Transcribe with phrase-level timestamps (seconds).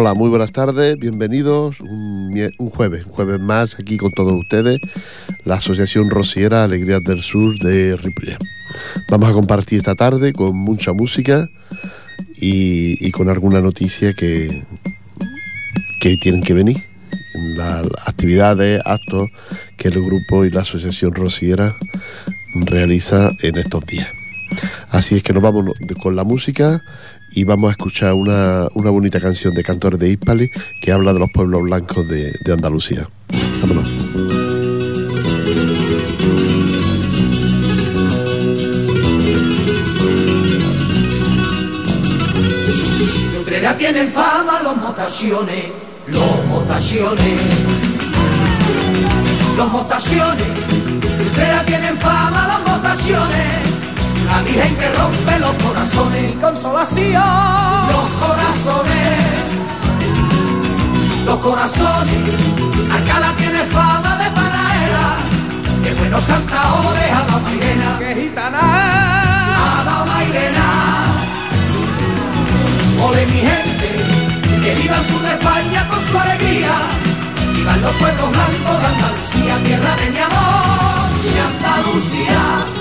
[0.00, 2.30] Hola, muy buenas tardes, bienvenidos un,
[2.70, 4.78] jueves, un jueves más aquí con todos ustedes,
[5.44, 8.38] la Asociación Rociera Alegrías del Sur de Ripollet.
[9.10, 11.48] Vamos a compartir esta tarde con mucha música
[12.36, 14.62] y, con alguna noticia que,
[16.00, 16.76] que tienen que venir,
[17.56, 19.30] las actividades, actos
[19.76, 21.74] que el grupo y la Asociación Rociera
[22.54, 24.06] realiza en estos días.
[24.90, 26.82] Así es que nos vamos con la música
[27.38, 31.30] y vamos a escuchar una, bonita canción de cantores de Hispali que habla de los
[31.30, 33.08] pueblos blancos de, de Andalucía.
[33.60, 33.88] Vámonos.
[43.46, 45.66] De tienen fama los motaciones,
[46.08, 47.40] los motaciones,
[49.56, 50.48] los motaciones.
[51.36, 53.77] De tienen fama los motaciones
[54.28, 57.22] la Virgen que rompe los corazones, mi consolación,
[57.94, 59.18] los corazones,
[61.24, 62.22] los corazones,
[62.96, 65.06] acá la tiene fama de panaera,
[65.82, 70.66] que buenos cantadores a la mairena, que gitana, a la mairena,
[73.06, 73.88] ole mi gente,
[74.62, 76.74] que viva el sur de España con su alegría,
[77.54, 82.77] vivan los pueblos blancos de Andalucía, tierra de mi amor, de Andalucía.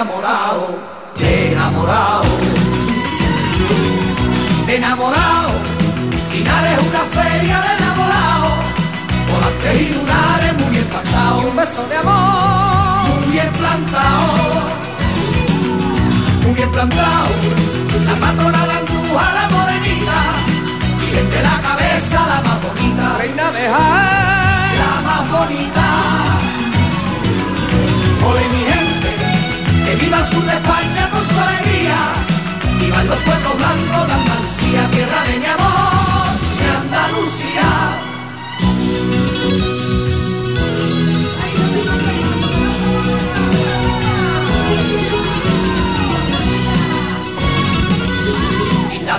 [0.00, 0.78] Enamorado,
[1.18, 2.24] de enamorado,
[4.66, 5.52] de enamorado.
[6.32, 8.48] Linares es una feria de enamorado,
[9.30, 11.42] volantes y lunares muy bien plantados.
[11.42, 14.32] Y un beso de amor, muy bien plantado,
[16.44, 17.28] muy bien plantado.
[18.06, 19.48] La patrona la a la
[21.12, 25.86] de la cabeza la más bonita, reina de Jaén, la más bonita.
[28.26, 28.79] Ole mi gente,
[29.90, 31.98] que viva el sur de España con su alegría,
[32.78, 36.30] vivan los pueblos blancos de Andalucía, tierra de mi amor,
[36.60, 37.68] de Andalucía.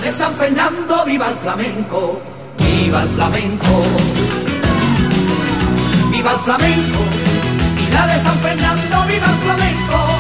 [0.02, 2.22] de San Fernando, viva el flamenco,
[2.58, 3.84] viva el flamenco,
[6.12, 7.00] viva el flamenco,
[7.78, 10.10] y la de San Fernando, viva el flamenco,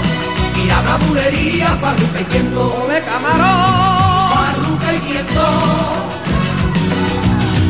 [0.81, 5.45] y la bravulería, farruca y quiento, ole camarón, farruca y quiento,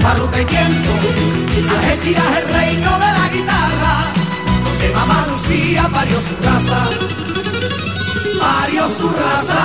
[0.01, 0.91] farruca y quiento,
[1.69, 3.95] Algeciras el reino de la guitarra,
[4.63, 6.81] donde mamá Lucía parió su raza,
[8.39, 9.61] parió su raza.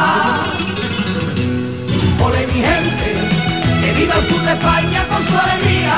[2.22, 3.08] Ole mi gente,
[3.80, 5.96] que viva el sur de España con su alegría.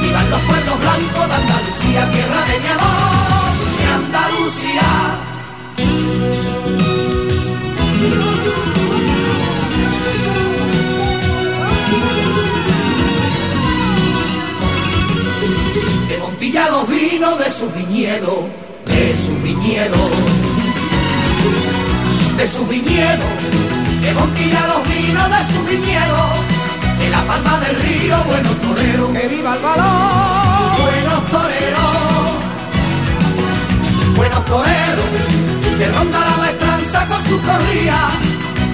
[0.00, 1.91] Vivan los pueblos blancos de Andalucía,
[18.12, 20.10] de sus viñedos,
[22.36, 23.24] de sus viñedos
[24.02, 26.22] que Montilla los vinos de su viñedo,
[27.00, 31.96] en la palma del río, buenos toreros, que viva el valor, buenos toreros,
[34.14, 35.08] buenos toreros,
[35.78, 37.98] que ronda la maestranza con su corría,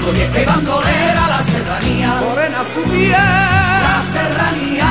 [0.03, 4.91] con y bandolera la serranía, morena su piel, la serranía,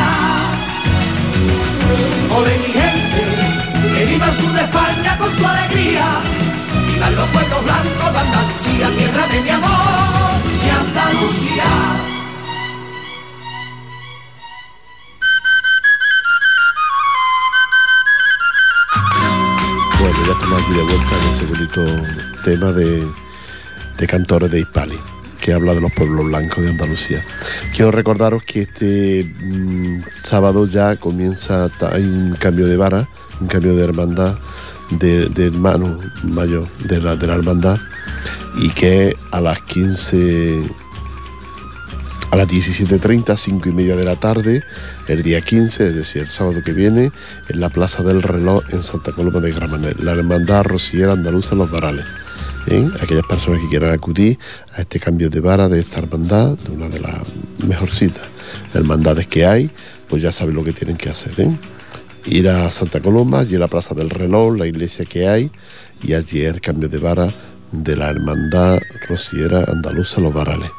[2.33, 3.66] ole mi gente,
[3.97, 6.07] que viva el sur de España con su alegría,
[6.85, 10.17] vivan los puertos blancos de Andalucía, tierra de mi amor.
[19.99, 21.81] Bueno, ya estamos aquí de vuelta en ese bonito
[22.45, 23.07] tema de,
[23.97, 24.99] de cantores de Hispali,
[25.47, 27.23] que habla de los pueblos blancos de Andalucía.
[27.73, 33.07] Quiero recordaros que este mm, sábado ya comienza, hay un cambio de vara,
[33.39, 34.37] un cambio de hermandad,
[34.89, 37.79] de, hermano mayor de la, de la hermandad,
[38.57, 40.69] y que a las 15
[42.29, 44.63] a las 17.30, 5 y media de la tarde,
[45.07, 47.13] el día 15, es decir, el sábado que viene,
[47.47, 51.71] en la Plaza del Reloj en Santa Coloma de Gramenet, la Hermandad Rosillera Andaluza Los
[51.71, 52.05] Varales.
[53.01, 54.37] Aquellas personas que quieran acudir
[54.75, 57.21] a este cambio de vara de esta hermandad, de una de las
[57.65, 58.25] mejorcitas
[58.73, 59.69] hermandades que hay,
[60.09, 61.33] pues ya saben lo que tienen que hacer.
[61.37, 61.49] ¿eh?
[62.25, 65.49] Ir a Santa Coloma, allí a la Plaza del Reloj, la iglesia que hay,
[66.03, 67.33] y allí el cambio de vara
[67.71, 70.71] de la Hermandad Rosillera Andaluza Los Varales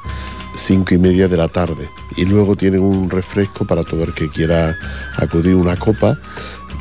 [0.58, 1.88] cinco y media de la tarde.
[2.16, 4.76] Y luego tienen un refresco para todo el que quiera
[5.16, 6.18] acudir una copa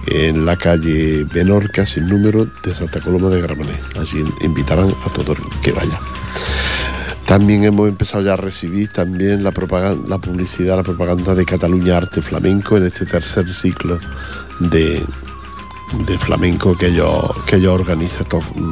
[0.08, 3.82] en la calle Benorca, sin número, de Santa Coloma de Gramenet.
[4.00, 6.00] Allí invitarán a todos que vayan.
[7.26, 11.98] También hemos empezado ya a recibir también la, propaganda, la publicidad, la propaganda de Cataluña
[11.98, 14.00] Arte Flamenco en este tercer ciclo
[14.62, 15.04] de,
[16.20, 18.72] flamenco que ellos, que ellos organizan, estos mm,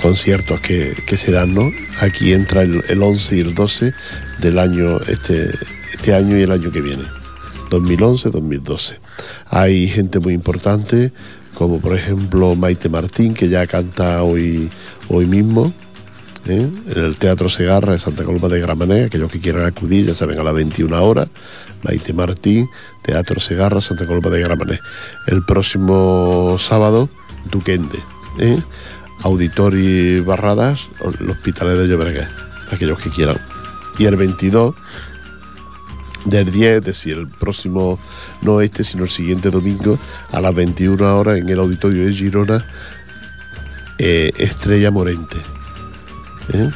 [0.00, 1.68] conciertos que, se dan, ¿no?
[2.00, 3.92] Aquí entra el, el 11 y el 12
[4.40, 5.50] del año, este,
[5.92, 7.04] este año y el año que viene,
[7.68, 9.01] 2011-2012.
[9.48, 11.12] Hay gente muy importante,
[11.54, 14.70] como por ejemplo Maite Martín, que ya canta hoy,
[15.08, 15.72] hoy mismo,
[16.46, 16.68] ¿eh?
[16.88, 20.38] en el Teatro Segarra de Santa Coloma de Gramané, aquellos que quieran acudir, ya saben,
[20.38, 21.28] a las 21 horas,
[21.82, 22.68] Maite Martín,
[23.02, 24.80] Teatro Segarra, Santa Coloma de Gramané.
[25.26, 27.08] El próximo sábado,
[27.50, 27.98] Duquende,
[28.38, 28.60] ¿eh?
[29.22, 30.80] Auditori Barradas,
[31.20, 32.28] el Hospitalet de Llobregat,
[32.72, 33.36] aquellos que quieran.
[33.98, 34.74] Y el 22
[36.24, 37.98] del 10, es decir, el próximo,
[38.42, 39.98] no este, sino el siguiente domingo,
[40.30, 42.64] a las 21 horas en el auditorio de Girona,
[43.98, 45.38] eh, Estrella Morente.
[46.52, 46.70] ¿eh?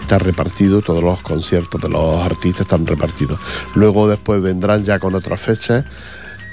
[0.00, 3.38] Está repartido, todos los conciertos de los artistas están repartidos.
[3.74, 5.84] Luego después vendrán ya con otras fechas,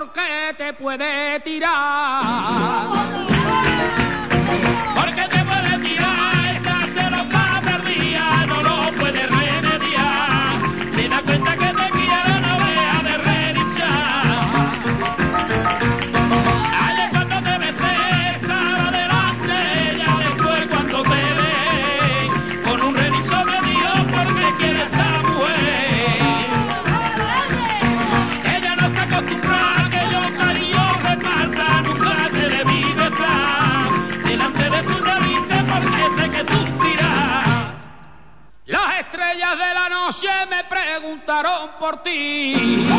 [0.00, 2.99] Porque te puede tirar.
[41.90, 42.89] Por ti.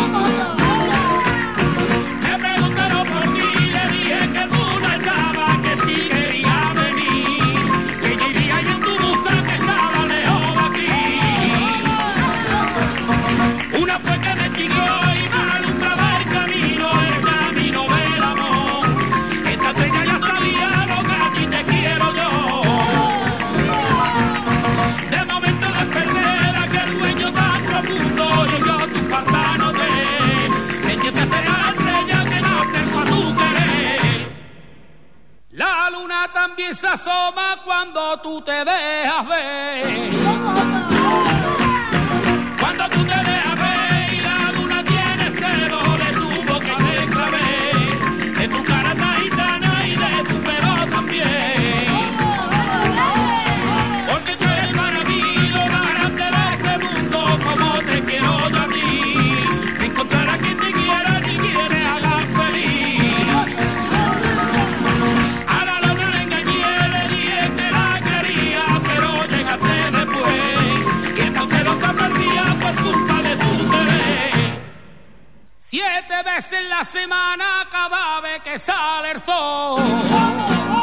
[76.10, 80.81] En la semana cada vez que sale el sol.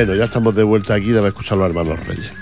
[0.00, 2.32] Bueno, ya estamos de vuelta aquí de haber escuchado a los hermanos Reyes.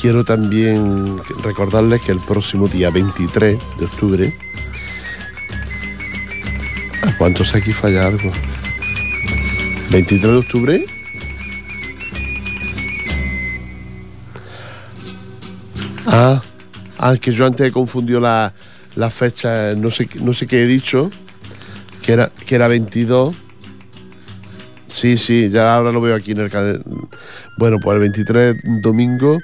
[0.00, 4.38] Quiero también recordarles que el próximo día 23 de octubre.
[7.02, 8.30] ¿A cuántos aquí falla algo?
[9.90, 10.86] ¿23 de octubre?
[16.06, 16.40] Ah,
[16.98, 18.52] ah, que yo antes he confundido la,
[18.94, 21.10] la fecha, no sé, no sé qué he dicho,
[22.00, 23.34] que era, que era 22.
[24.92, 26.82] Sí, sí, ya ahora lo veo aquí en el canal.
[27.56, 29.38] Bueno, pues el 23 domingo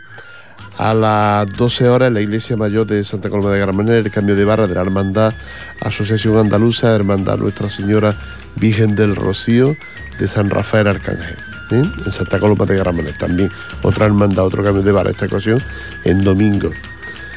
[0.76, 4.36] a las 12 horas en la iglesia mayor de Santa Coloma de Gramenet, el cambio
[4.36, 5.32] de barra de la Hermandad
[5.80, 8.14] Asociación Andaluza, Hermandad Nuestra Señora
[8.56, 9.74] Virgen del Rocío
[10.20, 11.36] de San Rafael Arcángel.
[11.70, 11.82] ¿eh?
[12.04, 13.50] en Santa Coloma de Gramenet también
[13.82, 15.62] otra hermandad, otro cambio de barra, esta ocasión
[16.04, 16.70] en domingo.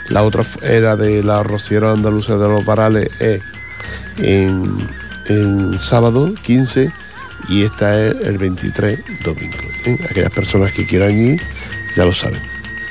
[0.09, 3.41] La otra era de la Rociera Andaluza de los Varales es
[4.17, 4.77] en,
[5.27, 6.91] en sábado 15
[7.49, 9.57] y esta es el 23 domingo.
[9.85, 9.97] ¿eh?
[10.09, 11.41] Aquellas personas que quieran ir
[11.95, 12.41] ya lo saben,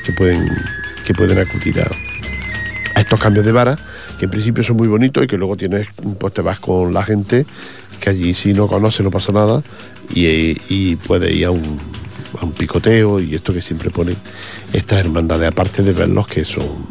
[0.04, 0.49] que pueden,
[1.04, 1.90] que pueden acudir a,
[3.00, 3.78] estos cambios de vara,
[4.19, 5.88] que en principio son muy bonitos y que luego tienes,
[6.19, 7.47] pues te vas con la gente,
[7.99, 9.62] que allí si no conoce no pasa nada,
[10.14, 11.78] y, y puede ir a un,
[12.38, 14.16] a un picoteo y esto que siempre ponen
[14.73, 16.87] estas hermandades, aparte de verlos que son,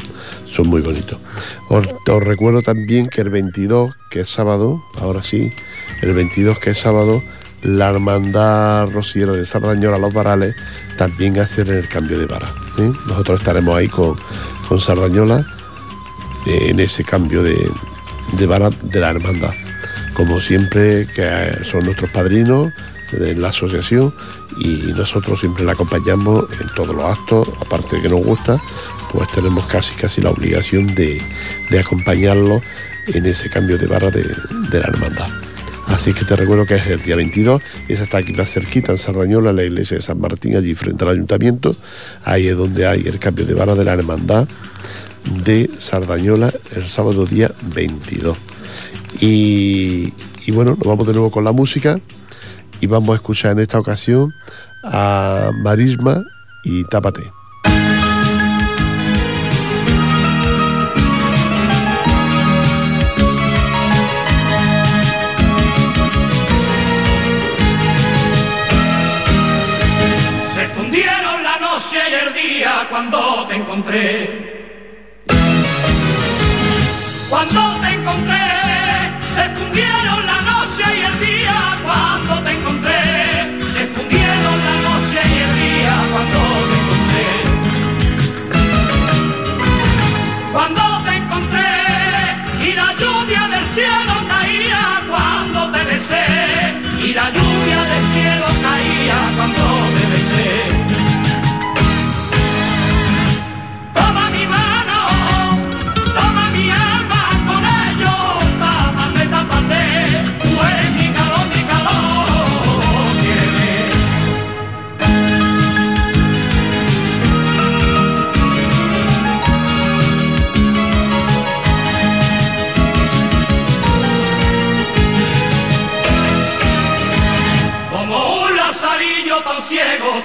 [0.51, 1.19] son muy bonitos.
[1.69, 5.51] Os, os recuerdo también que el 22, que es sábado, ahora sí,
[6.01, 7.21] el 22 que es sábado,
[7.63, 10.55] la hermandad rociera de Sardañola Los Varales
[10.97, 12.47] también hace el cambio de vara.
[12.77, 12.91] ¿eh?
[13.07, 14.15] Nosotros estaremos ahí con,
[14.67, 15.45] con Sardañola
[16.45, 17.69] eh, en ese cambio de,
[18.37, 19.53] de vara de la hermandad.
[20.13, 22.71] Como siempre, que son nuestros padrinos
[23.11, 24.13] de la asociación
[24.59, 28.59] y nosotros siempre la acompañamos en todos los actos, aparte de que nos gusta,
[29.11, 31.21] pues tenemos casi casi la obligación de,
[31.69, 32.61] de acompañarlo
[33.07, 34.35] en ese cambio de de,
[34.69, 35.48] de la hermandad.
[35.89, 38.98] Así que te recuerdo que es el día 22, esa está aquí más cerquita, en
[38.98, 41.75] Sardañola, en la iglesia de San Martín, allí frente al ayuntamiento.
[42.24, 44.48] Ahí es donde hay el cambio de vara de la hermandad
[45.43, 48.38] de Sardañola el sábado día 22.
[49.19, 50.13] Y,
[50.46, 52.00] y bueno, nos vamos de nuevo con la música
[52.79, 54.31] y vamos a escuchar en esta ocasión
[54.84, 56.24] a Marisma
[56.63, 57.38] y Tápate.
[73.59, 74.49] Encontré.
[77.29, 77.68] Cuando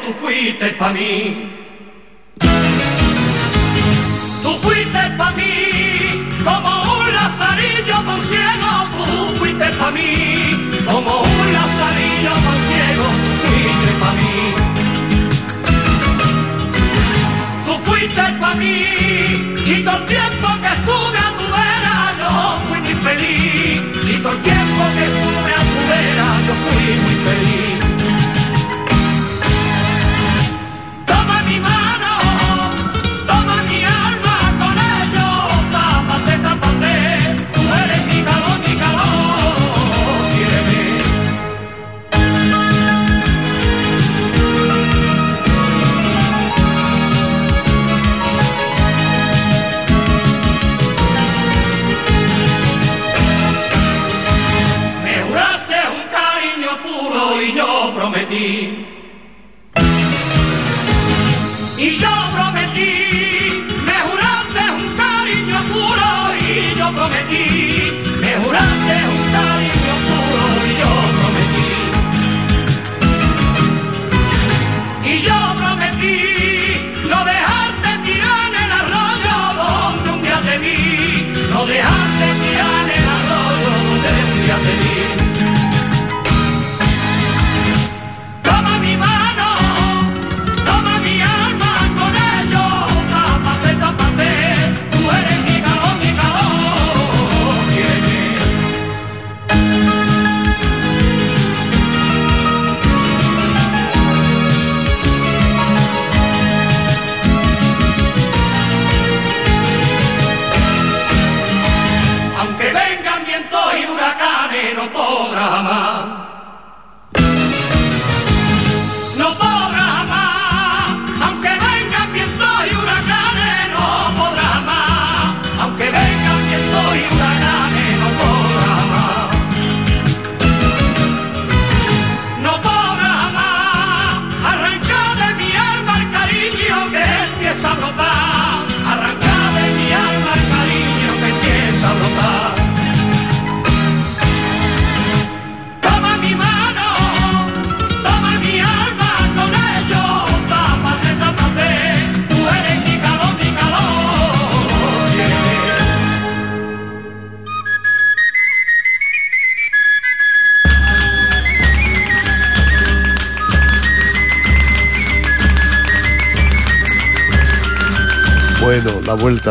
[0.04, 1.50] tú fuiste pa' mí.
[4.42, 5.53] Tú fuiste pa' mí,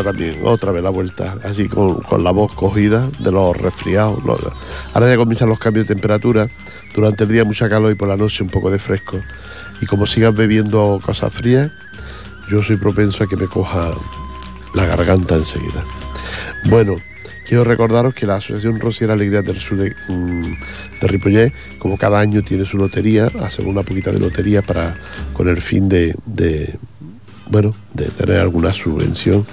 [0.01, 4.19] también, otra vez la vuelta, así con, la voz cogida de los resfriados.
[4.93, 6.47] ahora ya comienzan los cambios de temperatura,
[6.95, 9.19] durante el día mucha calor y por la noche un poco de fresco.
[9.81, 11.71] Y como sigas bebiendo cosas frías,
[12.49, 13.93] yo soy propenso a que me coja
[14.73, 15.83] la garganta enseguida.
[16.65, 16.95] Bueno,
[17.47, 20.53] quiero recordaros que la Asociación Rosiera Alegría del Sur de, mm,
[21.01, 24.95] de como cada año tiene su lotería, hace una poquita de lotería para
[25.33, 26.15] con el fin de,
[27.61, 29.45] de tener alguna subvención,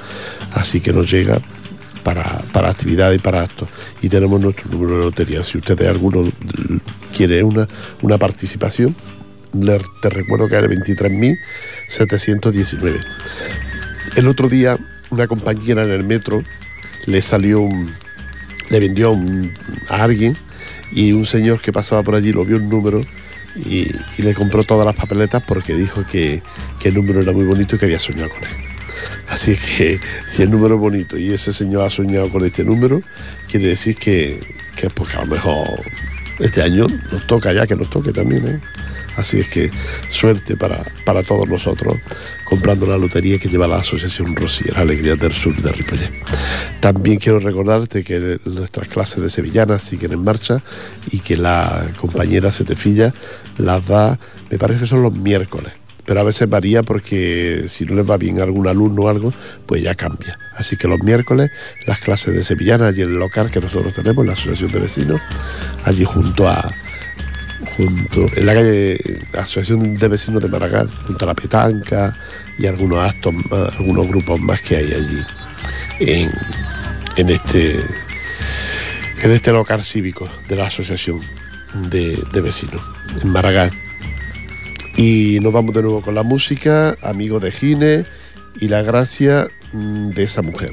[0.52, 1.40] así que nos llega
[2.02, 3.68] para, para actividades y para actos.
[4.00, 5.44] Y tenemos nuestro número de lotería.
[5.44, 6.22] Si ustedes alguno
[7.14, 7.68] quiere una,
[8.02, 8.94] una participación,
[10.00, 13.00] te recuerdo que era 23.719.
[14.16, 14.78] El otro día
[15.10, 16.42] una compañera en el metro
[17.06, 17.68] le salió
[18.70, 19.18] le vendió
[19.88, 20.36] a alguien
[20.92, 23.02] y un señor que pasaba por allí lo vio un número
[23.56, 26.42] y, le compró todas las papeletas porque dijo que,
[26.88, 28.54] el número era muy bonito y que había soñado con él.
[29.28, 33.00] Así que si el número es bonito y ese señor ha soñado con este número,
[33.48, 34.40] quiere decir que,
[34.76, 35.80] que a lo mejor
[36.40, 38.46] este año nos toca ya que nos toque también.
[38.48, 38.60] ¿eh?
[39.16, 39.70] Así es que
[40.08, 41.96] suerte para, para todos nosotros
[42.44, 46.10] comprando la lotería que lleva la Asociación Rosier Alegría del Sur de Ripollet.
[46.80, 50.60] También quiero recordarte que nuestras clases de sevillanas siguen en marcha
[51.10, 53.12] y que la compañera Setefilla
[53.58, 54.18] las da,
[54.50, 55.79] me parece que son los miércoles
[56.10, 59.32] pero a veces varía porque si no les va bien a algún alumno o algo,
[59.64, 60.36] pues ya cambia.
[60.56, 61.52] Así que los miércoles
[61.86, 65.20] las clases de sevillana allí en el local que nosotros tenemos, la Asociación de Vecinos,
[65.84, 66.68] allí junto a,
[67.76, 68.98] junto en la calle
[69.34, 72.16] Asociación de Vecinos de Maragall, junto a la Petanca
[72.58, 73.32] y algunos actos,
[73.78, 75.20] algunos grupos más que hay allí
[76.00, 77.76] en, este
[79.22, 81.20] en este local cívico de la Asociación
[81.88, 82.82] de, Vecinos
[83.22, 83.70] en Maragall.
[85.00, 88.04] Y nos vamos de nuevo con la música, amigo de Gine
[88.60, 90.72] y la gracia mm, de esa mujer.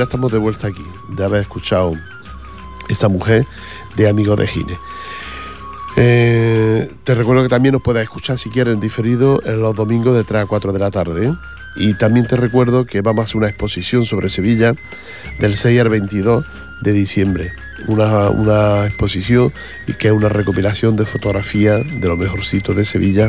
[0.00, 1.92] ya estamos de vuelta aquí, de haber escuchado
[2.88, 3.44] esta mujer
[3.96, 4.78] de Amigo de Gine.
[5.94, 10.16] Eh, te recuerdo que también nos puedes escuchar si quieres en diferido en los domingos
[10.16, 11.34] de 3 a 4 de la tarde.
[11.76, 14.72] Y también te recuerdo que vamos a hacer una exposición sobre Sevilla
[15.38, 16.46] del 6 al 22
[16.80, 17.52] de diciembre.
[17.86, 19.52] Una, exposición
[19.86, 23.28] y que es una recopilación de fotografías de los mejorcitos de Sevilla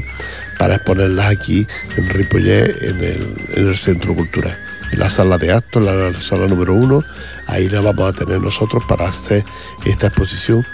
[0.57, 4.57] para exponerlas aquí en Ripollet, en el Centro Cultural.
[4.93, 7.03] La sala de actos, la sala número uno,
[7.47, 9.43] ahí la vamos a tener nosotros para hacer
[9.85, 10.65] esta exposición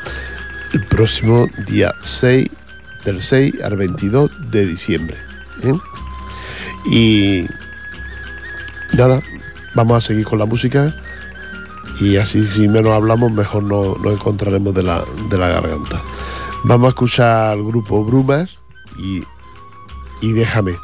[0.73, 2.47] el próximo día 6,
[3.06, 5.17] del 6 al 22 de diciembre.
[5.63, 5.73] ¿eh?
[6.89, 7.45] Y
[8.95, 9.21] nada,
[9.75, 10.93] vamos a seguir con la música
[11.99, 16.01] y así si menos hablamos mejor nos no encontraremos de la, de la garganta.
[16.63, 18.58] Vamos a escuchar al grupo Brumas
[18.97, 19.23] y,
[20.21, 20.75] y déjame.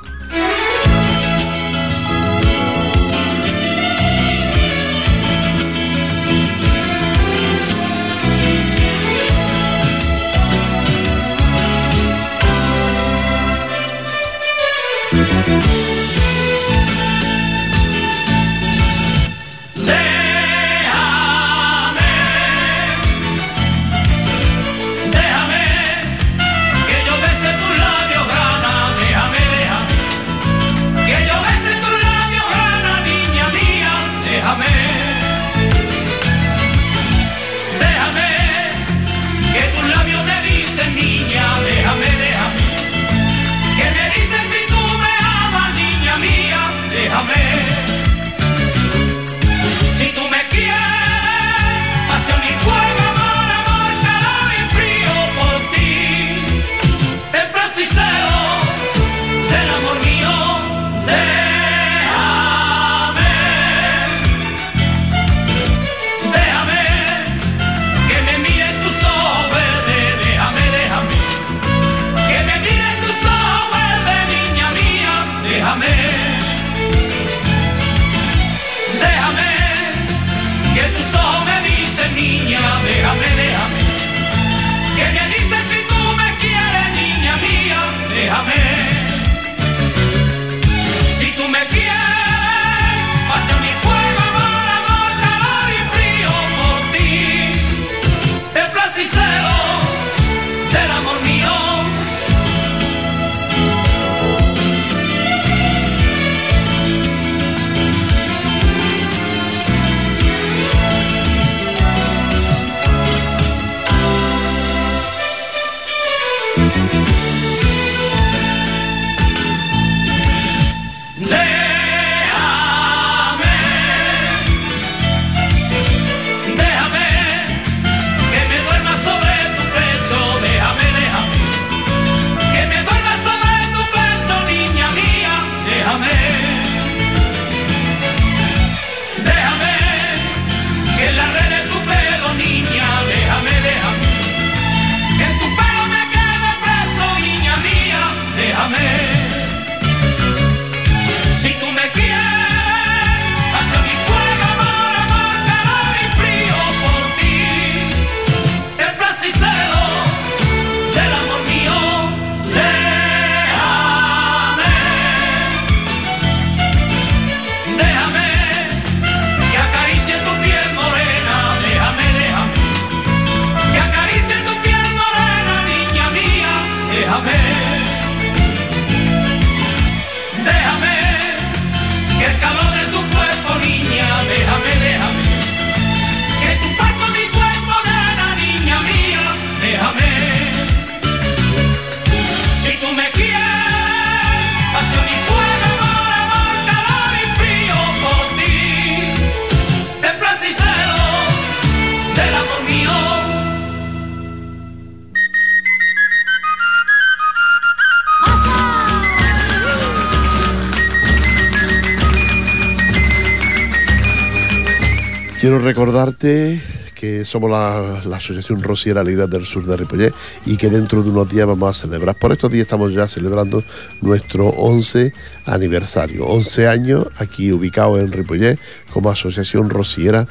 [215.54, 216.60] Quiero recordarte
[216.96, 220.12] que somos la, Asociación Rosiera Líder del Sur de Ripollet
[220.48, 222.16] y que dentro de unos días vamos a celebrar.
[222.16, 223.64] Por estos días estamos ya celebrando
[224.02, 225.14] nuestro 11
[225.46, 226.26] aniversario.
[226.26, 228.58] 11 años aquí ubicados en Ripollet
[228.92, 230.26] como Asociación Rosiera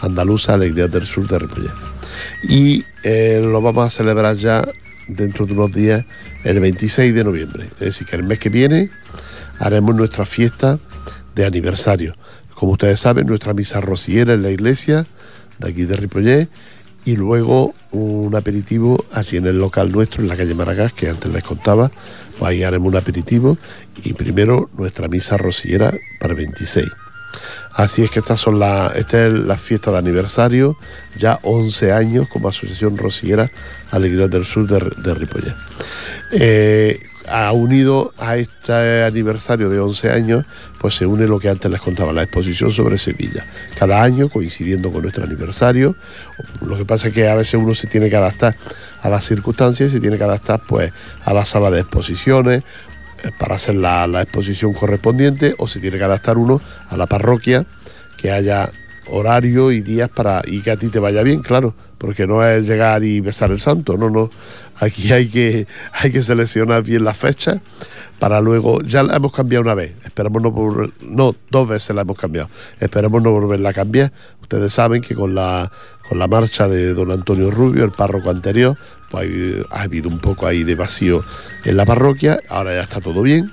[0.00, 1.72] Andaluza Alegría del Sur de Ripollet.
[2.48, 4.64] Y eh, lo vamos a celebrar ya
[5.08, 6.04] dentro de unos días,
[6.44, 7.64] el 26 de noviembre.
[7.64, 8.90] Es decir, que el mes que viene
[9.58, 10.78] haremos nuestra fiesta
[11.34, 12.14] de aniversario
[12.56, 15.06] como ustedes saben, nuestra misa rociera en la iglesia
[15.58, 16.48] de aquí de Ripollet
[17.04, 21.30] y luego un aperitivo así en el local nuestro, en la calle Maragás, que antes
[21.32, 21.92] les contaba,
[22.38, 23.56] pues ahí haremos un aperitivo
[24.02, 26.88] y primero nuestra misa rociera para el 26.
[27.74, 30.78] Así es que estas son las, esta es la fiesta de aniversario,
[31.14, 33.50] ya 11 años como Asociación Rociera
[33.90, 35.14] Alegría del Sur de, de
[37.28, 40.44] ha unido a este aniversario de 11 años,
[40.80, 43.44] pues se une lo que antes les contaba, la exposición sobre Sevilla.
[43.78, 45.94] Cada año, coincidiendo con nuestro aniversario,
[46.66, 48.54] lo que pasa es que a veces uno se tiene que adaptar
[49.06, 50.92] a las circunstancias se tiene que adaptar pues
[51.24, 52.64] a la sala de exposiciones
[53.22, 57.64] eh, para hacer la, exposición correspondiente o se tiene que adaptar uno a la parroquia
[58.16, 58.70] que haya
[59.08, 62.66] horario y días para y que a ti te vaya bien, claro, porque no es
[62.66, 64.30] llegar y besar el santo, no, no,
[64.78, 67.60] Aquí hay que, hay que seleccionar bien la fecha
[68.18, 70.52] para luego, ya la hemos cambiado una vez, esperamos no,
[71.08, 72.48] no, dos veces la hemos cambiado,
[72.80, 74.12] esperamos no volverla a cambiar.
[74.40, 75.70] Ustedes saben que con la,
[76.08, 78.76] con la marcha de don Antonio Rubio, el párroco anterior,
[79.10, 79.28] pues
[79.70, 81.22] ha habido un poco ahí de vacío
[81.64, 83.52] en la parroquia, ahora ya está todo bien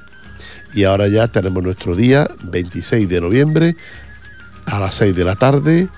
[0.74, 3.76] y ahora ya tenemos nuestro día 26 de noviembre
[4.66, 5.90] a las 6 de la tarde,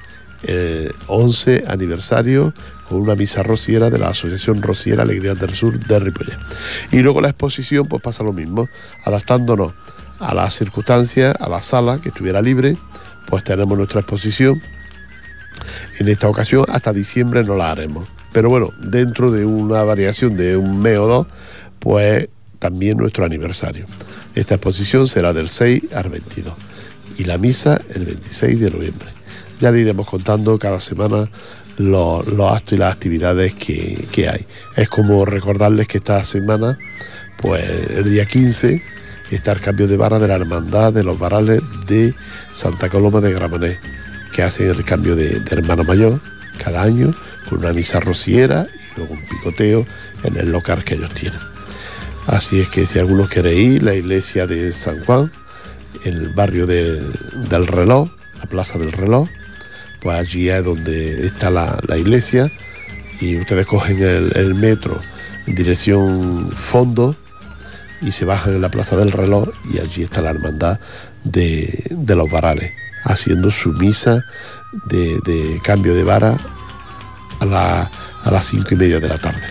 [1.08, 2.54] 11 eh, aniversario
[2.88, 6.38] con una misa rociera de la Asociación Rociera Alegría del Sur de Ripollet.
[6.92, 8.68] Y luego la exposición pues pasa lo mismo,
[9.04, 9.74] adaptándonos
[10.20, 12.78] a las circunstancias, a la sala que estuviera libre,
[13.28, 14.62] pues tenemos nuestra exposición.
[16.00, 18.08] En esta ocasión hasta diciembre no la haremos.
[18.32, 21.28] Pero bueno, dentro de una variación de un mes o dos,
[21.80, 23.86] pues también nuestro aniversario.
[24.36, 26.54] Esta exposición será del 6 al 22
[27.18, 29.08] y la misa el 26 de noviembre.
[29.60, 31.30] Ya le iremos contando cada semana
[31.78, 34.46] los, actos y las actividades que, hay.
[34.76, 36.78] Es como recordarles que esta semana,
[37.38, 38.82] pues el día 15,
[39.32, 42.14] está el cambio de vara de la Hermandad de los Varales de
[42.54, 43.78] Santa Coloma de Gramané,
[44.34, 46.20] que hacen el cambio de, hermano mayor
[46.64, 47.14] cada año
[47.50, 49.86] con una misa rociera y luego un picoteo
[50.24, 51.40] en el local que ellos tienen.
[52.28, 55.32] Así es que si alguno quiere ir, la iglesia de San Juan,
[56.04, 59.30] el barrio del reloj, la plaza del reloj,
[60.02, 62.52] pues allí es donde está la, iglesia
[63.20, 65.00] y ustedes cogen el, metro
[65.48, 67.16] en dirección fondo
[68.02, 70.80] y se bajan en la plaza del reloj y allí está la hermandad
[71.24, 72.72] de, los varales
[73.04, 74.24] haciendo su misa
[74.90, 76.38] de, cambio de vara
[77.40, 77.90] a,
[78.24, 79.42] a las cinco y media de la tarde.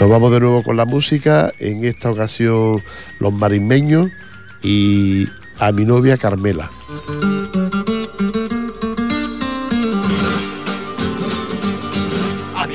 [0.00, 2.82] Nos vamos de nuevo con la música, en esta ocasión
[3.18, 4.10] los marismeños
[4.62, 5.26] y
[5.60, 6.70] a mi novia Carmela.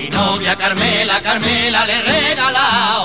[0.10, 3.04] novia Carmela, Carmela le regalao.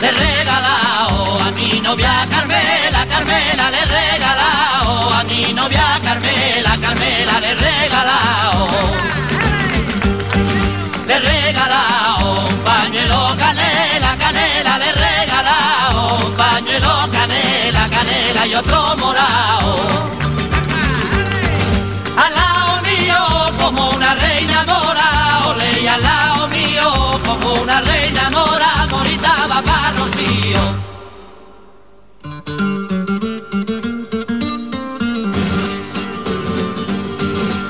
[0.00, 5.12] Le regalao a mi novia Carmela, Carmela le regalao.
[5.12, 8.68] A mi novia Carmela, Carmela le regalao.
[11.06, 15.07] Le regalao pañuelo canela, canela le regalao.
[15.07, 15.07] Un
[16.38, 20.18] pañuelo canela, canela y otro morao.
[23.58, 25.08] como una reina mora,
[25.48, 26.90] ole y al lado mío,
[27.26, 30.64] como una reina mora, morita va Rocío.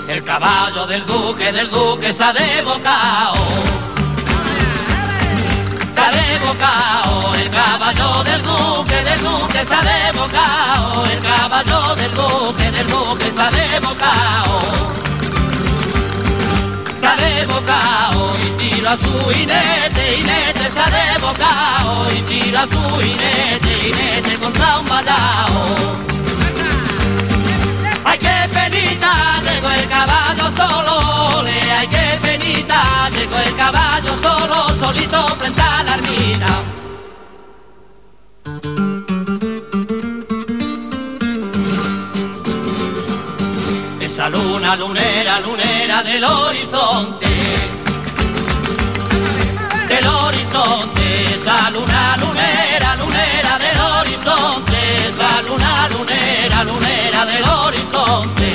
[0.08, 3.67] El caballo del duque, del duque se ha devocado.
[6.48, 11.04] Devocado el caballo del duque, del duque se ha devocado.
[11.04, 14.58] El caballo del duque, del duque se ha devocado
[17.18, 24.38] de bocao y tira su inete, inete se de bocao y tira su inete, inete
[24.38, 25.96] contra un batao.
[28.04, 32.82] Ay que penita, tengo el caballo solo, le ay que penita,
[33.14, 36.17] tengo el caballo solo, solito frente a la armina.
[44.18, 47.28] Esa luna lunera, lunera del horizonte,
[49.86, 58.50] del horizonte, esa luna lunera, lunera del horizonte, esa luna lunera, lunera del horizonte,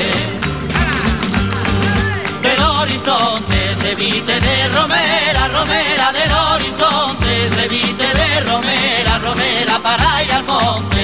[2.42, 10.24] del horizonte se viste de romera, romera del horizonte, se viste de romera, romera para
[10.24, 11.04] ir al monte.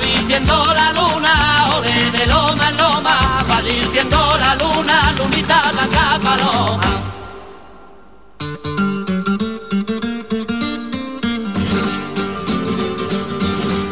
[0.00, 6.90] diciendo la luna, ole de loma en loma, va diciendo la luna, lunita blanca paloma.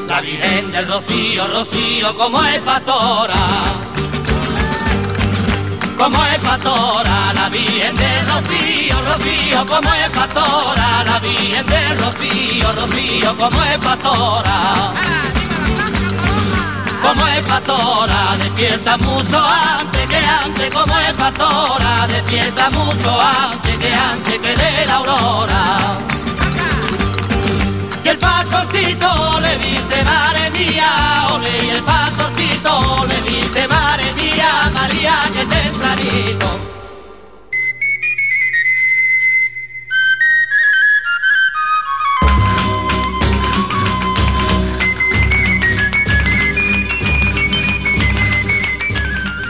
[0.07, 3.88] la Virgen del Rocío, Rocío como es pastora.
[5.99, 12.73] Como es pastora, la Virgen del Rocío, Rocío como es pastora, la Virgen del Rocío,
[12.73, 14.93] Rocío como es pastora
[17.09, 23.95] como es pastora, despierta mucho antes que antes, como es pastora, despierta mucho antes que
[23.95, 25.99] antes que de la aurora.
[28.05, 32.28] Y el pastorcito le dice, madre mía, ole, y el madre
[34.89, 36.47] que tempranito.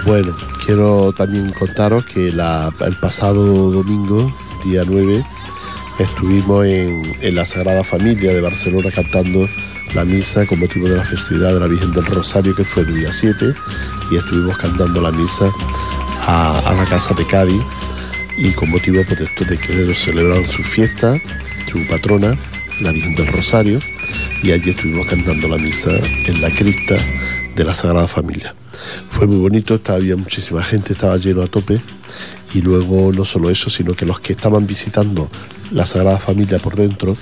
[0.04, 4.32] Bueno, quiero también contaros que el pasado domingo,
[4.64, 5.24] día 9,
[5.98, 9.46] estuvimos en, la Sagrada Familia de Barcelona cantando
[9.94, 12.94] la misa con motivo de la festividad de la Virgen del Rosario, que fue el
[12.94, 13.54] día 7,
[14.10, 15.50] y estuvimos cantando la misa
[16.26, 17.62] a, la casa de Cádiz,
[18.36, 21.14] y con motivo pues, de que celebraron su fiesta,
[21.72, 22.36] su patrona,
[22.80, 23.80] la Virgen del Rosario,
[24.42, 25.90] y allí estuvimos cantando la misa
[26.26, 26.94] en la crista
[27.56, 28.54] de la Sagrada Familia
[29.10, 31.80] fue muy bonito, había muchísima gente, estaba lleno a tope.
[32.54, 35.28] Y luego no solo eso, sino que los que estaban visitando
[35.72, 37.16] la Sagrada Familia por dentro,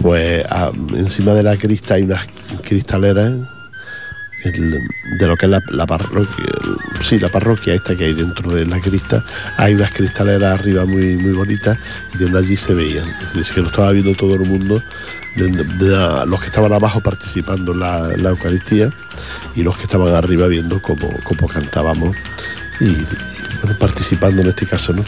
[0.00, 0.46] pues
[0.94, 2.26] encima de la crista hay unas
[2.62, 3.34] cristaleras
[4.52, 6.44] de lo que es la, parroquia,
[7.02, 9.24] sí, la parroquia esta que hay dentro de la crista,
[9.56, 11.78] hay unas cristaleras arriba muy, muy bonitas
[12.14, 13.06] y donde allí se veían.
[13.34, 14.82] Decir, que lo estaba viendo todo el mundo,
[15.36, 18.90] los que estaban abajo participando en la, Eucaristía
[19.54, 22.16] y los que estaban arriba viendo cómo, cómo cantábamos
[22.80, 22.94] y,
[23.78, 25.04] participando en este caso, ¿no?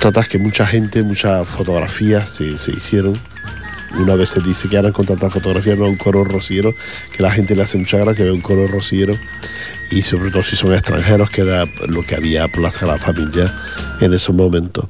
[0.00, 3.18] Total que mucha gente, muchas fotografías se hicieron
[3.98, 6.74] una vez se dice que ahora con tantas fotografías no un coro rociero,
[7.14, 9.16] que la gente le hace mucha gracia ver un coro rociero
[9.90, 13.52] y sobre todo si son extranjeros, que era lo que había por la Sagrada Familia
[14.00, 14.86] en esos momentos.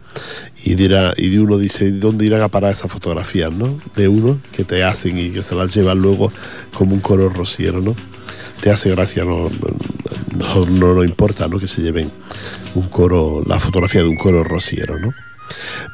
[0.65, 3.77] Y, dirá, y uno dice, ¿dónde irán a parar esas fotografías, no?
[3.95, 6.33] De uno que te hacen y que se las llevan luego
[6.75, 7.95] como un coro rociero, ¿no?
[8.61, 9.51] Te hace gracia, no,
[10.37, 11.59] no, no, no importa, ¿no?
[11.59, 12.11] Que se lleven
[12.75, 15.13] un coro, la fotografía de un coro rociero, ¿no?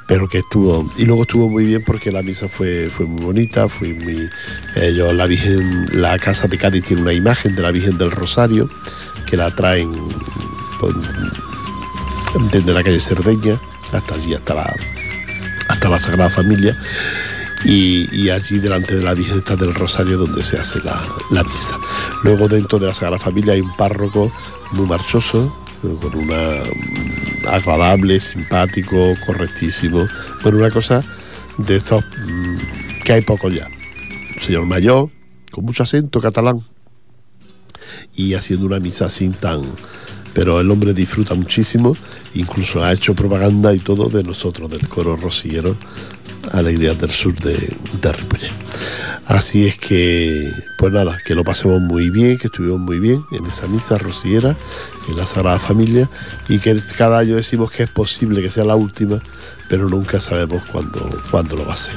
[0.07, 3.69] Pero que estuvo y luego estuvo muy bien porque la misa fue, fue muy bonita
[3.69, 4.29] fue muy
[4.77, 8.69] ellos la virgen la casa de Cádiz tiene una imagen de la virgen del Rosario
[9.27, 9.93] que la traen
[12.53, 13.59] desde la calle Cerdeña
[13.93, 14.75] hasta allí hasta la
[15.69, 16.77] hasta la Sagrada Familia
[17.65, 21.01] y, allí delante de la Virgen está del Rosario donde se hace la,
[21.31, 21.79] la misa.
[22.25, 24.33] Luego dentro de la Sagrada Familia hay un párroco
[24.73, 26.63] muy marchoso, con una
[27.49, 30.07] agradable, simpático, correctísimo.
[30.43, 31.03] Bueno, una cosa
[31.59, 33.69] de estos mm, que hay poco ya.
[34.41, 35.11] Señor mayor,
[35.51, 36.65] con mucho acento catalán,
[38.15, 39.63] y haciendo una misa sin tan...
[40.35, 41.95] Pero el hombre disfruta muchísimo,
[42.35, 45.77] incluso ha hecho propaganda y todo de nosotros, del coro rociero
[46.51, 47.53] Alegrías del Sur de,
[48.01, 48.09] de
[49.27, 53.47] Así es que, pues nada, que lo pasemos muy bien, que estuvimos muy bien en
[53.47, 54.57] esa misa rociera,
[55.09, 56.11] en la Sagrada Familia,
[56.49, 59.23] y que cada año decimos que es posible que sea la última,
[59.69, 61.95] pero nunca sabemos cuándo, cuándo lo va a ser.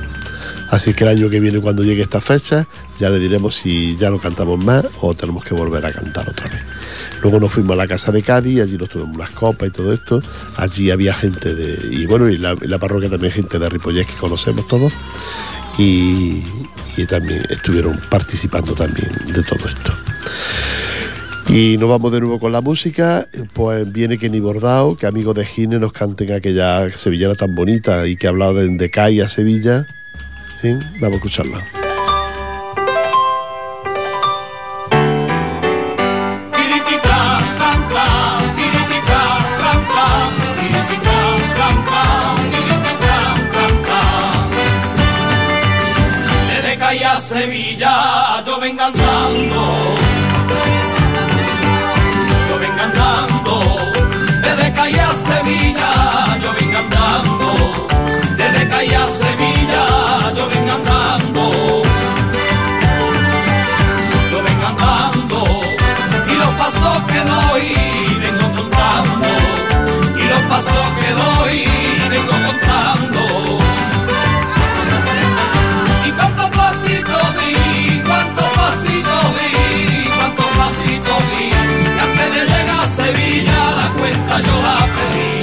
[0.70, 2.68] Así que el año que viene, cuando llegue esta fecha,
[3.00, 6.48] ya le diremos si ya no cantamos más o tenemos que volver a cantar otra
[6.48, 6.62] vez.
[7.22, 9.94] Luego nos fuimos a la casa de Cádiz, allí nos tuvimos unas copas y todo
[9.94, 10.22] esto.
[10.58, 11.96] Allí había gente de.
[11.96, 14.92] Y bueno, y la, parroquia también gente de Ripollés que conocemos todos.
[15.78, 16.44] Y,
[17.10, 19.94] también estuvieron participando también de todo esto.
[21.50, 25.46] Y nos vamos de nuevo con la música, pues viene Kenny Bordao, que amigos de
[25.46, 29.86] Gine nos canten aquella sevillana tan bonita y que ha hablado de, de a Sevilla.
[31.00, 31.85] Vamos a escucharla.
[84.38, 85.35] La cuenta yo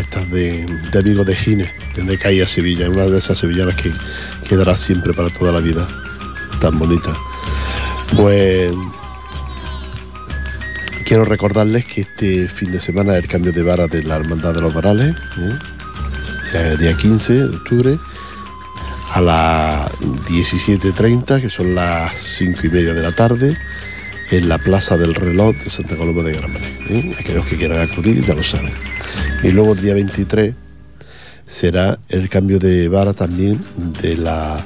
[0.00, 0.66] estas de,
[0.98, 3.92] amigos de Gines, de Caía Sevilla, una de esas sevillanas que
[4.48, 5.86] quedará siempre para toda la vida.
[6.60, 7.12] Tan bonita.
[8.16, 8.72] Pues
[11.04, 14.60] quiero recordarles que este fin de semana el cambio de vara de la Hermandad de
[14.60, 15.58] los Varales, ¿eh?
[16.52, 17.98] Ya día 15 de octubre,
[19.12, 23.56] a las 17.30, que son las 5 y media de la tarde,
[24.30, 26.90] en la Plaza del Reloj de Santa Coloma de Gramenet.
[26.90, 27.12] ¿eh?
[27.18, 28.72] Aquellos que quieran acudir ya lo saben.
[29.42, 30.54] Y luego el día 23
[31.46, 33.60] será el cambio de vara también
[34.00, 34.64] de la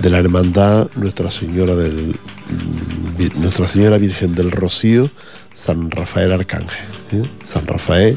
[0.00, 5.10] de la hermandad Nuestra Señora del mm, Nuestra Señora Virgen del Rocío
[5.54, 7.22] San Rafael Arcángel ¿eh?
[7.44, 8.16] San Rafael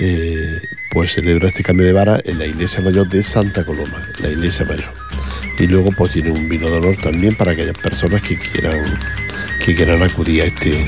[0.00, 0.58] eh,
[0.92, 4.64] pues celebra este cambio de vara en la iglesia mayor de Santa Coloma la iglesia
[4.66, 4.92] mayor
[5.58, 8.98] y luego pues tiene un vino de honor también para aquellas personas que quieran
[9.64, 10.86] que quieran acudir a este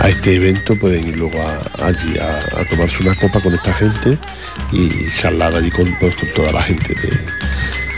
[0.00, 1.38] a este evento pueden ir luego
[1.82, 4.18] allí a, tomarse una copa con esta gente
[4.72, 5.86] y charlar allí con,
[6.34, 6.94] toda la gente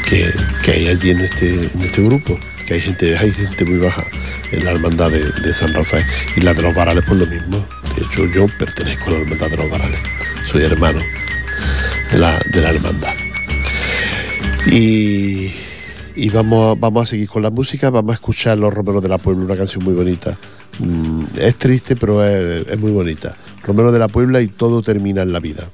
[0.08, 0.32] que,
[0.64, 4.04] que hay allí en este, en este grupo, que hay gente, hay gente muy baja
[4.52, 6.04] en la hermandad de, San Rafael
[6.36, 7.66] y la de los varales pues lo mismo.
[7.96, 9.98] De hecho yo pertenezco a la hermandad de los varales,
[10.50, 11.00] soy hermano
[12.12, 13.14] de la, de la hermandad.
[14.66, 15.52] Y,
[16.16, 19.08] y vamos, a, vamos a seguir con la música, vamos a escuchar Los Romeros de
[19.08, 20.36] la Puebla, una canción muy bonita.
[20.78, 23.36] Mm, es triste, pero es, es muy bonita.
[23.62, 25.68] Romero de la Puebla y todo termina en la vida.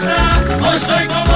[0.00, 1.27] Hoy soy como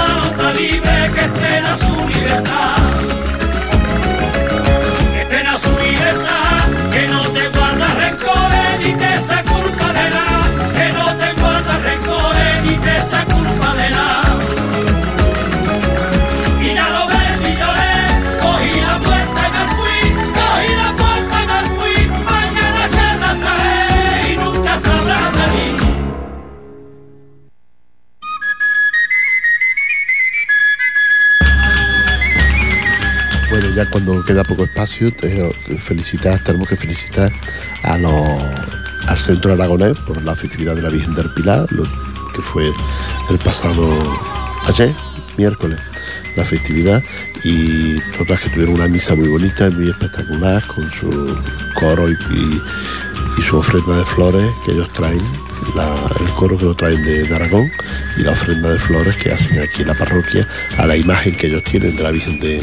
[33.92, 35.12] cuando queda poco espacio,
[35.78, 37.30] felicitar, tenemos que felicitar
[37.82, 42.72] al Centro Aragonés por la festividad de la Virgen del Pilar, lo, que fue
[43.30, 43.86] el pasado
[44.66, 44.92] ayer,
[45.36, 45.78] miércoles,
[46.36, 47.02] la festividad,
[47.44, 51.36] y otras que tuvieron una misa muy bonita, muy espectacular, con su
[51.78, 52.16] coro y,
[53.38, 55.20] y su ofrenda de flores que ellos traen
[56.20, 57.70] el coro que lo traen de, Aragón
[58.18, 61.46] y la ofrenda de flores que hacen aquí en la parroquia a la imagen que
[61.46, 62.60] ellos tienen de la Virgen de,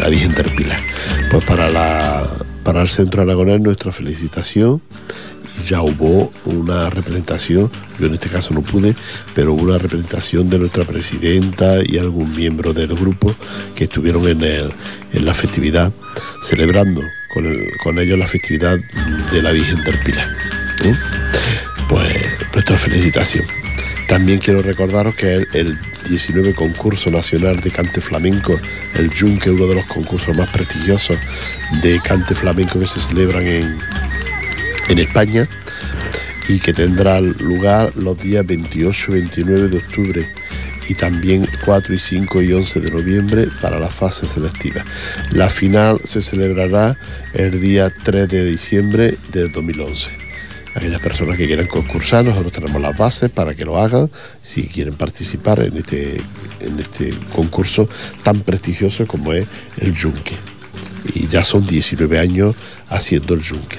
[0.00, 0.78] la Virgen del Pilar.
[1.30, 2.28] Pues para, la,
[2.64, 4.80] para el Centro Aragonés nuestra felicitación
[5.66, 8.94] ya hubo una representación, yo en este caso no pude,
[9.34, 13.34] pero hubo una representación de nuestra presidenta y algún miembro del grupo
[13.74, 15.92] que estuvieron en, en la festividad,
[16.42, 17.00] celebrando
[17.32, 17.44] con,
[17.82, 18.78] con, ellos la festividad
[19.30, 20.28] de la Virgen del Pilar.
[20.84, 20.94] ¿eh?
[21.88, 22.12] pues
[22.54, 23.44] nuestra felicitación.
[24.12, 25.78] También quiero recordaros que el, el
[26.10, 28.60] 19 concurso nacional de cante flamenco,
[28.94, 31.16] el Junque, uno de los concursos más prestigiosos
[31.80, 33.78] de cante flamenco que se celebran en,
[34.90, 35.48] en España
[36.46, 40.28] y que tendrá lugar los días 28 y 29 de octubre
[40.90, 44.84] y también 4 y 5 y 11 de noviembre para la fase selectiva.
[45.30, 46.98] La final se celebrará
[47.32, 50.21] el día 3 de diciembre del 2011
[50.74, 54.10] aquellas personas que quieran concursar, nosotros tenemos las bases para que lo hagan,
[54.42, 56.20] si quieren participar en este,
[56.60, 57.88] en este concurso
[58.22, 59.46] tan prestigioso como es
[59.78, 60.34] el Yunque.
[61.14, 62.54] Y ya son 19 años
[62.88, 63.78] haciendo el Yunque.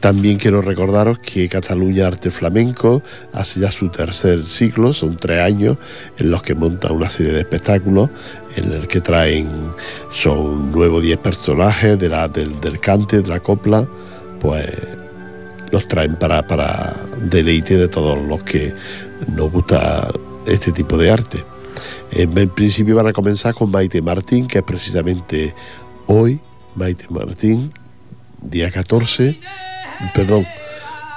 [0.00, 5.76] También quiero recordaros que Cataluña Arte Flamenco hace ya su tercer ciclo, son tres años
[6.18, 8.08] en los que monta una serie de espectáculos
[8.56, 9.48] en el que traen,
[10.12, 13.86] son nuevos 10 personajes de la, del, del cante, de la copla,
[14.40, 14.66] pues
[15.72, 18.72] los traen para, deleite de todos los que
[19.34, 20.10] nos gusta
[20.46, 21.42] este tipo de arte.
[22.12, 25.54] En principio van a comenzar con Maite Martín, que es precisamente
[26.06, 26.38] hoy,
[26.76, 27.72] Maite Martín,
[28.42, 29.40] día 14,
[30.14, 30.46] perdón,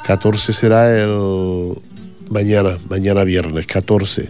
[0.06, 1.76] 14 será el
[2.30, 4.30] mañana, mañana viernes 14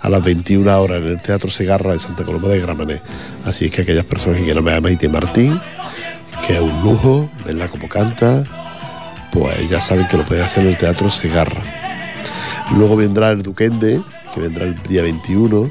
[0.00, 3.00] a las 21 horas en el Teatro Segarra de Santa Coloma de Gramané.
[3.44, 5.58] Así es que aquellas personas que quieran ver a Maite Martín,
[6.46, 8.44] que es un lujo, verla como canta,
[9.32, 11.60] pues ya saben que lo puede hacer en el Teatro Segarra.
[12.76, 14.00] Luego vendrá el Duquende,
[14.34, 15.70] que vendrá el día 21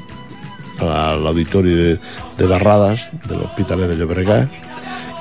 [0.80, 1.98] al auditorio
[2.36, 4.48] de, Barradas del Hospital de Llobregat.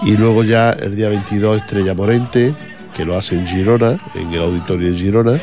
[0.03, 2.53] Y luego ya el día 22 Estrella Morente,
[2.95, 5.39] que lo hace en Girona, en el auditorio de Girona.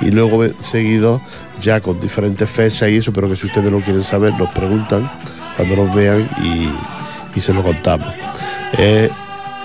[0.00, 1.20] Y luego seguido
[1.60, 5.08] ya con diferentes fechas y eso, pero que si ustedes lo quieren saber nos preguntan
[5.56, 8.08] cuando nos vean y, se lo contamos.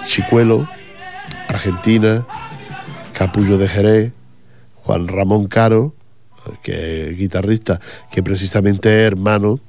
[0.05, 0.68] Chicuelo,
[1.47, 2.26] Argentina,
[3.20, 4.13] Capullo de Jerez,
[4.76, 5.93] Juan Ramón Caro,
[6.63, 9.59] que es guitarrista, que precisamente es hermano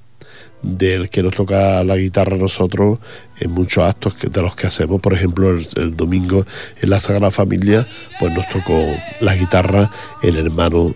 [0.62, 3.00] del que nos toca la guitarra nosotros
[3.40, 5.00] en muchos actos de los que hacemos.
[5.00, 6.46] Por ejemplo, el, domingo
[6.80, 7.88] en la Sagrada Familia,
[8.20, 8.86] pues nos tocó
[9.20, 9.90] la guitarra
[10.22, 10.92] el hermano,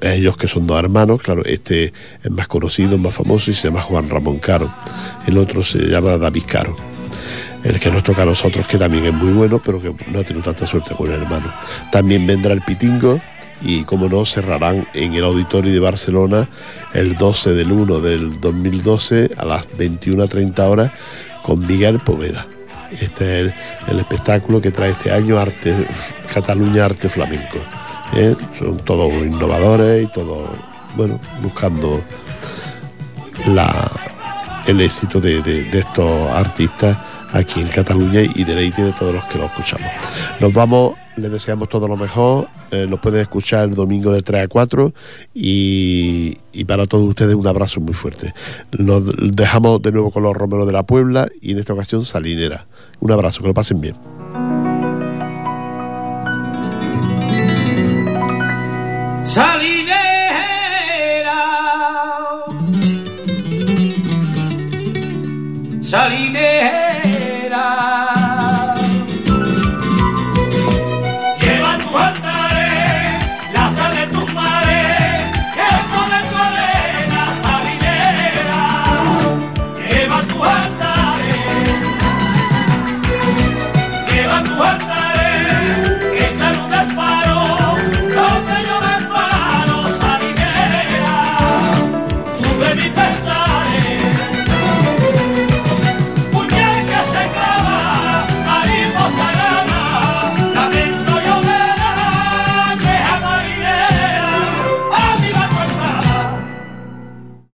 [0.00, 1.92] ellos que son dos hermanos, claro, este
[2.22, 4.72] es más conocido, más famoso y se llama Juan Ramón Caro.
[5.26, 6.91] El otro se llama David Caro
[7.64, 10.24] el que nos toca a nosotros, que también es muy bueno, pero que no ha
[10.24, 11.46] tenido tanta suerte con el hermano.
[11.90, 13.20] También vendrá el Pitingo
[13.60, 16.48] y, como no, cerrarán en el Auditorio de Barcelona
[16.92, 20.92] el 12 del 1 del 2012 a las 21.30 horas
[21.42, 22.46] con Miguel Poveda.
[22.90, 23.54] Este es
[23.88, 25.86] el, espectáculo que trae este año Arte
[26.32, 27.58] Cataluña Arte Flamenco.
[28.14, 28.34] ¿eh?
[28.58, 30.50] Son todos innovadores y todos,
[30.96, 32.02] bueno, buscando
[33.46, 33.90] la,
[34.66, 36.98] el éxito de estos artistas
[37.32, 39.90] aquí en Cataluña y deleite de todos los que lo escuchamos.
[40.40, 44.44] Nos vamos, les deseamos todo lo mejor, eh, nos pueden escuchar el domingo de 3
[44.44, 44.92] a 4
[45.34, 48.34] y, y, para todos ustedes un abrazo muy fuerte.
[48.78, 52.66] Nos dejamos de nuevo con los romeros de la Puebla y en esta ocasión Salinera.
[53.00, 53.96] Un abrazo, que lo pasen bien.
[59.24, 60.02] Salinera.
[65.80, 66.31] Salinera.